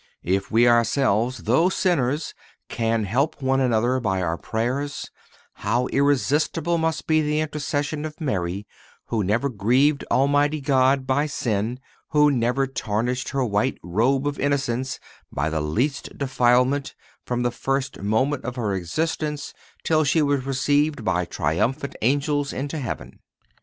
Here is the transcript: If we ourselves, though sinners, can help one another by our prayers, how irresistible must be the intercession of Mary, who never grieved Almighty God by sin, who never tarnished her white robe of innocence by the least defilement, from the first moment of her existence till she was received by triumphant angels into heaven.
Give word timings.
If 0.23 0.49
we 0.49 0.67
ourselves, 0.67 1.43
though 1.43 1.69
sinners, 1.69 2.33
can 2.69 3.03
help 3.03 3.39
one 3.39 3.59
another 3.59 3.99
by 3.99 4.19
our 4.19 4.35
prayers, 4.35 5.11
how 5.57 5.85
irresistible 5.89 6.79
must 6.79 7.05
be 7.05 7.21
the 7.21 7.39
intercession 7.39 8.03
of 8.03 8.19
Mary, 8.19 8.65
who 9.09 9.23
never 9.23 9.47
grieved 9.47 10.03
Almighty 10.09 10.59
God 10.59 11.05
by 11.05 11.27
sin, 11.27 11.79
who 12.09 12.31
never 12.31 12.65
tarnished 12.65 13.29
her 13.29 13.45
white 13.45 13.77
robe 13.83 14.25
of 14.25 14.39
innocence 14.39 14.99
by 15.31 15.51
the 15.51 15.61
least 15.61 16.17
defilement, 16.17 16.95
from 17.27 17.43
the 17.43 17.51
first 17.51 17.99
moment 18.01 18.43
of 18.43 18.55
her 18.55 18.73
existence 18.73 19.53
till 19.83 20.03
she 20.03 20.23
was 20.23 20.47
received 20.47 21.05
by 21.05 21.25
triumphant 21.25 21.95
angels 22.01 22.51
into 22.51 22.79
heaven. 22.79 23.19